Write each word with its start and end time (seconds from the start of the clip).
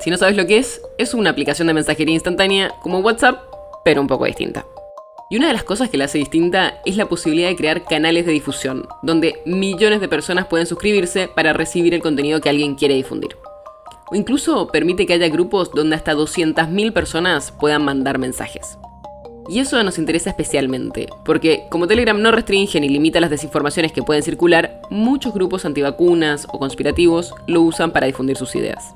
si 0.00 0.10
no 0.10 0.16
sabes 0.16 0.36
lo 0.36 0.46
que 0.46 0.58
es, 0.58 0.80
es 0.96 1.12
una 1.14 1.30
aplicación 1.30 1.66
de 1.66 1.74
mensajería 1.74 2.14
instantánea 2.14 2.72
como 2.82 3.00
WhatsApp, 3.00 3.42
pero 3.84 4.00
un 4.00 4.06
poco 4.06 4.26
distinta. 4.26 4.64
Y 5.30 5.36
una 5.36 5.48
de 5.48 5.52
las 5.52 5.64
cosas 5.64 5.90
que 5.90 5.98
la 5.98 6.06
hace 6.06 6.18
distinta 6.18 6.80
es 6.86 6.96
la 6.96 7.06
posibilidad 7.06 7.48
de 7.48 7.56
crear 7.56 7.84
canales 7.84 8.24
de 8.24 8.32
difusión, 8.32 8.86
donde 9.02 9.42
millones 9.44 10.00
de 10.00 10.08
personas 10.08 10.46
pueden 10.46 10.66
suscribirse 10.66 11.28
para 11.28 11.52
recibir 11.52 11.92
el 11.92 12.00
contenido 12.00 12.40
que 12.40 12.48
alguien 12.48 12.76
quiere 12.76 12.94
difundir. 12.94 13.36
O 14.10 14.14
incluso 14.14 14.68
permite 14.68 15.04
que 15.04 15.12
haya 15.12 15.28
grupos 15.28 15.70
donde 15.72 15.96
hasta 15.96 16.14
200.000 16.14 16.92
personas 16.92 17.52
puedan 17.52 17.84
mandar 17.84 18.18
mensajes. 18.18 18.78
Y 19.50 19.60
eso 19.60 19.82
nos 19.82 19.98
interesa 19.98 20.30
especialmente, 20.30 21.08
porque 21.24 21.64
como 21.70 21.86
Telegram 21.86 22.20
no 22.20 22.30
restringe 22.30 22.80
ni 22.80 22.88
limita 22.88 23.20
las 23.20 23.30
desinformaciones 23.30 23.92
que 23.92 24.02
pueden 24.02 24.22
circular, 24.22 24.80
muchos 24.90 25.34
grupos 25.34 25.64
antivacunas 25.64 26.46
o 26.52 26.58
conspirativos 26.58 27.34
lo 27.46 27.62
usan 27.62 27.90
para 27.90 28.06
difundir 28.06 28.36
sus 28.36 28.54
ideas. 28.54 28.94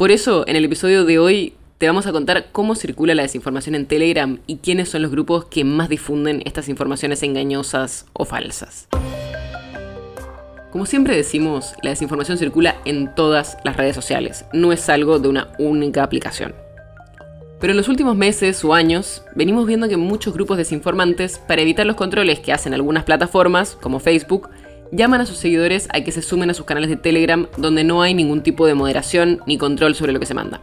Por 0.00 0.12
eso, 0.12 0.44
en 0.48 0.56
el 0.56 0.64
episodio 0.64 1.04
de 1.04 1.18
hoy 1.18 1.52
te 1.76 1.86
vamos 1.86 2.06
a 2.06 2.12
contar 2.12 2.52
cómo 2.52 2.74
circula 2.74 3.14
la 3.14 3.20
desinformación 3.20 3.74
en 3.74 3.84
Telegram 3.84 4.38
y 4.46 4.56
quiénes 4.56 4.88
son 4.88 5.02
los 5.02 5.10
grupos 5.10 5.44
que 5.44 5.62
más 5.62 5.90
difunden 5.90 6.40
estas 6.46 6.70
informaciones 6.70 7.22
engañosas 7.22 8.06
o 8.14 8.24
falsas. 8.24 8.88
Como 10.72 10.86
siempre 10.86 11.14
decimos, 11.14 11.74
la 11.82 11.90
desinformación 11.90 12.38
circula 12.38 12.76
en 12.86 13.14
todas 13.14 13.58
las 13.62 13.76
redes 13.76 13.94
sociales, 13.94 14.46
no 14.54 14.72
es 14.72 14.88
algo 14.88 15.18
de 15.18 15.28
una 15.28 15.48
única 15.58 16.02
aplicación. 16.02 16.54
Pero 17.60 17.74
en 17.74 17.76
los 17.76 17.90
últimos 17.90 18.16
meses 18.16 18.64
o 18.64 18.72
años 18.72 19.22
venimos 19.34 19.66
viendo 19.66 19.86
que 19.86 19.98
muchos 19.98 20.32
grupos 20.32 20.56
desinformantes, 20.56 21.38
para 21.38 21.60
evitar 21.60 21.84
los 21.84 21.96
controles 21.96 22.40
que 22.40 22.54
hacen 22.54 22.72
algunas 22.72 23.04
plataformas, 23.04 23.76
como 23.78 24.00
Facebook, 24.00 24.48
llaman 24.92 25.20
a 25.20 25.26
sus 25.26 25.38
seguidores 25.38 25.88
a 25.92 26.00
que 26.02 26.12
se 26.12 26.22
sumen 26.22 26.50
a 26.50 26.54
sus 26.54 26.66
canales 26.66 26.90
de 26.90 26.96
Telegram 26.96 27.46
donde 27.56 27.84
no 27.84 28.02
hay 28.02 28.14
ningún 28.14 28.42
tipo 28.42 28.66
de 28.66 28.74
moderación 28.74 29.40
ni 29.46 29.58
control 29.58 29.94
sobre 29.94 30.12
lo 30.12 30.20
que 30.20 30.26
se 30.26 30.34
manda. 30.34 30.60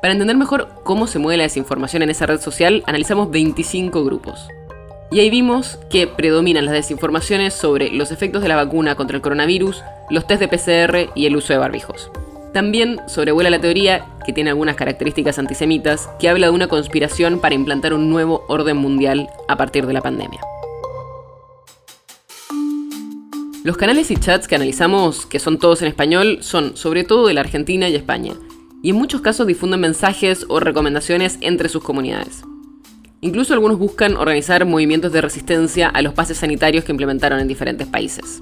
Para 0.00 0.12
entender 0.12 0.36
mejor 0.36 0.68
cómo 0.84 1.06
se 1.06 1.18
mueve 1.18 1.38
la 1.38 1.44
desinformación 1.44 2.02
en 2.02 2.10
esa 2.10 2.26
red 2.26 2.40
social, 2.40 2.82
analizamos 2.86 3.30
25 3.30 4.04
grupos. 4.04 4.48
Y 5.10 5.20
ahí 5.20 5.30
vimos 5.30 5.78
que 5.90 6.06
predominan 6.06 6.64
las 6.64 6.74
desinformaciones 6.74 7.54
sobre 7.54 7.90
los 7.90 8.10
efectos 8.10 8.42
de 8.42 8.48
la 8.48 8.56
vacuna 8.56 8.94
contra 8.96 9.16
el 9.16 9.22
coronavirus, 9.22 9.82
los 10.10 10.26
test 10.26 10.40
de 10.40 10.48
PCR 10.48 11.10
y 11.14 11.26
el 11.26 11.36
uso 11.36 11.52
de 11.52 11.58
barbijos. 11.58 12.10
También 12.52 13.00
sobrevuela 13.06 13.50
la 13.50 13.60
teoría, 13.60 14.06
que 14.24 14.32
tiene 14.32 14.50
algunas 14.50 14.76
características 14.76 15.38
antisemitas, 15.38 16.08
que 16.18 16.28
habla 16.28 16.46
de 16.46 16.52
una 16.52 16.68
conspiración 16.68 17.38
para 17.38 17.54
implantar 17.54 17.92
un 17.92 18.08
nuevo 18.08 18.44
orden 18.48 18.78
mundial 18.78 19.28
a 19.46 19.56
partir 19.56 19.86
de 19.86 19.92
la 19.92 20.00
pandemia. 20.00 20.40
Los 23.66 23.76
canales 23.76 24.12
y 24.12 24.16
chats 24.16 24.46
que 24.46 24.54
analizamos, 24.54 25.26
que 25.26 25.40
son 25.40 25.58
todos 25.58 25.82
en 25.82 25.88
español, 25.88 26.38
son 26.40 26.76
sobre 26.76 27.02
todo 27.02 27.26
de 27.26 27.34
la 27.34 27.40
Argentina 27.40 27.88
y 27.88 27.96
España, 27.96 28.34
y 28.80 28.90
en 28.90 28.96
muchos 28.96 29.22
casos 29.22 29.44
difunden 29.44 29.80
mensajes 29.80 30.46
o 30.48 30.60
recomendaciones 30.60 31.36
entre 31.40 31.68
sus 31.68 31.82
comunidades. 31.82 32.44
Incluso 33.22 33.54
algunos 33.54 33.76
buscan 33.76 34.16
organizar 34.16 34.64
movimientos 34.66 35.10
de 35.10 35.20
resistencia 35.20 35.88
a 35.88 36.00
los 36.00 36.14
pases 36.14 36.36
sanitarios 36.36 36.84
que 36.84 36.92
implementaron 36.92 37.40
en 37.40 37.48
diferentes 37.48 37.88
países. 37.88 38.40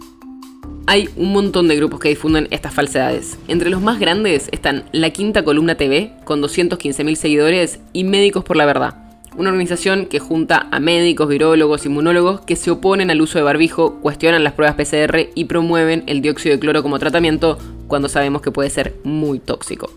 Hay 0.87 1.09
un 1.17 1.33
montón 1.33 1.69
de 1.69 1.77
grupos 1.77 2.01
que 2.01 2.11
difunden 2.11 2.47
estas 2.51 2.75
falsedades. 2.75 3.39
Entre 3.49 3.71
los 3.71 3.81
más 3.81 3.99
grandes 3.99 4.51
están 4.53 4.85
La 4.93 5.09
Quinta 5.09 5.43
Columna 5.43 5.77
TV, 5.77 6.13
con 6.25 6.43
215.000 6.43 7.15
seguidores, 7.15 7.81
y 7.95 8.05
Médicos 8.05 8.45
por 8.45 8.59
la 8.59 8.67
Verdad, 8.67 9.04
una 9.37 9.51
organización 9.51 10.07
que 10.07 10.19
junta 10.19 10.69
a 10.71 10.81
médicos, 10.81 11.29
virólogos, 11.29 11.87
inmunólogos 11.87 12.41
que 12.43 12.57
se 12.57 12.71
oponen 12.71 13.11
al 13.11 13.21
uso 13.21 13.39
de 13.39 13.45
barbijo, 13.45 14.01
cuestionan 14.01 14.45
las 14.45 14.53
pruebas 14.53 14.77
PCR 14.77 15.31
y 15.35 15.45
promueven 15.45 16.05
el 16.07 16.21
dióxido 16.21 16.55
de 16.55 16.61
cloro 16.61 16.83
como 16.83 16.99
tratamiento 16.99 17.59
cuando 17.89 18.09
sabemos 18.09 18.43
que 18.43 18.51
puede 18.51 18.71
ser 18.71 18.95
muy 19.05 19.39
tóxico. 19.39 19.91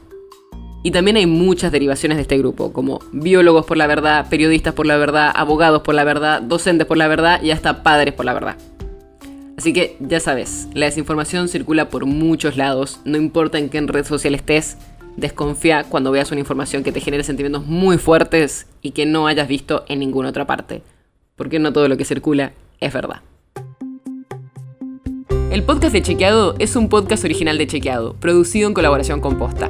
Y 0.84 0.92
también 0.92 1.18
hay 1.18 1.26
muchas 1.26 1.72
derivaciones 1.72 2.18
de 2.18 2.22
este 2.22 2.38
grupo, 2.38 2.72
como 2.72 3.00
biólogos 3.12 3.66
por 3.66 3.78
la 3.78 3.88
verdad, 3.88 4.30
periodistas 4.30 4.74
por 4.74 4.86
la 4.86 4.98
verdad, 4.98 5.32
abogados 5.36 5.82
por 5.82 5.96
la 5.96 6.04
verdad, 6.04 6.42
docentes 6.42 6.88
por 6.88 6.98
la 6.98 7.08
verdad 7.08 7.42
y 7.42 7.52
hasta 7.52 7.84
padres 7.84 8.14
por 8.14 8.26
la 8.26 8.34
verdad. 8.34 8.58
Así 9.58 9.74
que 9.74 9.98
ya 10.00 10.20
sabes, 10.20 10.68
la 10.74 10.86
desinformación 10.86 11.48
circula 11.48 11.90
por 11.90 12.06
muchos 12.06 12.58
lados, 12.58 13.00
no 13.06 13.18
importa 13.18 13.58
en 13.58 13.70
qué 13.70 13.82
red 13.82 14.06
social 14.06 14.36
estés, 14.36 14.78
desconfía 15.18 15.84
cuando 15.84 16.12
veas 16.12 16.32
una 16.32 16.40
información 16.40 16.84
que 16.84 16.94
te 16.94 17.02
genere 17.02 17.24
sentimientos 17.24 17.66
muy 17.66 17.98
fuertes 17.98 18.68
y 18.82 18.92
que 18.92 19.06
no 19.06 19.28
hayas 19.28 19.50
visto 19.50 19.84
en 19.90 20.00
ninguna 20.00 20.30
otra 20.30 20.48
parte. 20.48 20.82
Porque 21.36 21.60
no 21.60 21.74
todo 21.74 21.90
lo 21.90 21.98
que 21.98 22.06
circula 22.06 22.54
es 22.80 22.94
verdad. 22.94 23.22
El 25.52 25.64
podcast 25.64 25.94
de 25.94 26.02
Chequeado 26.02 26.56
es 26.60 26.76
un 26.76 26.88
podcast 26.88 27.24
original 27.24 27.58
de 27.58 27.68
Chequeado, 27.68 28.14
producido 28.14 28.68
en 28.68 28.74
colaboración 28.74 29.20
con 29.20 29.38
Posta. 29.38 29.70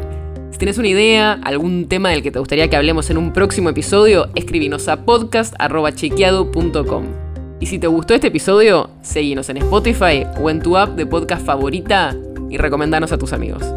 Si 0.52 0.58
tienes 0.58 0.78
una 0.78 0.88
idea, 0.88 1.34
algún 1.44 1.88
tema 1.88 2.10
del 2.10 2.24
que 2.24 2.32
te 2.32 2.40
gustaría 2.40 2.70
que 2.70 2.76
hablemos 2.76 3.10
en 3.10 3.18
un 3.18 3.32
próximo 3.32 3.70
episodio, 3.70 4.30
escríbenos 4.36 4.88
a 4.88 5.06
podcast.chequeado.com. 5.06 7.06
Y 7.60 7.66
si 7.68 7.80
te 7.80 7.88
gustó 7.88 8.14
este 8.14 8.28
episodio, 8.28 8.90
seguinos 9.02 9.50
en 9.50 9.58
Spotify 9.58 10.26
o 10.42 10.50
en 10.50 10.62
tu 10.62 10.78
app 10.78 10.96
de 10.96 11.06
podcast 11.06 11.46
favorita 11.46 12.16
y 12.50 12.58
recomendanos 12.58 13.12
a 13.12 13.18
tus 13.18 13.34
amigos. 13.34 13.77